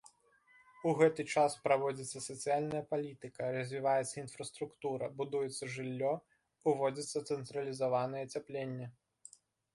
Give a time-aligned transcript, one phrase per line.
[0.91, 6.13] У гэты час праводзіцца сацыяльная палітыка, развіваецца інфраструктура, будуецца жыллё,
[6.75, 8.93] уводзіцца цэнтралізаванае ацяпленне.